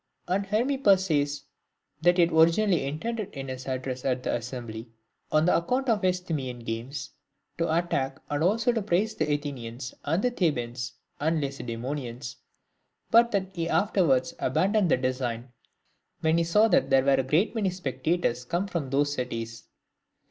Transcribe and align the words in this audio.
And 0.27 0.47
Hermippus 0.47 1.05
says, 1.05 1.43
that 2.01 2.17
he 2.17 2.21
had 2.21 2.31
origi 2.31 2.57
nally 2.57 2.85
intended 2.87 3.35
in 3.35 3.49
his 3.49 3.67
address 3.67 4.03
at 4.03 4.23
the 4.23 4.33
assembly, 4.33 4.89
on 5.31 5.47
account 5.47 5.89
of 5.89 6.01
the 6.01 6.07
Isthmian 6.07 6.61
games, 6.61 7.11
to 7.59 7.71
attack 7.71 8.19
and 8.27 8.43
also 8.43 8.71
to 8.71 8.81
praise 8.81 9.13
the 9.13 9.31
Athenians, 9.31 9.93
and 10.03 10.23
Thebans, 10.23 10.93
and 11.19 11.39
Lacedaemonians; 11.39 12.37
but 13.11 13.29
that 13.31 13.55
he 13.55 13.69
afterwards 13.69 14.33
abandoned 14.39 14.89
the 14.89 14.97
design, 14.97 15.49
when 16.21 16.39
he 16.39 16.45
saw 16.45 16.67
that 16.67 16.89
there 16.89 17.03
were 17.05 17.13
a 17.13 17.23
great 17.23 17.53
many 17.53 17.69
spectators 17.69 18.43
come 18.43 18.65
from 18.65 18.89
those 18.89 19.13
cities. 19.13 19.65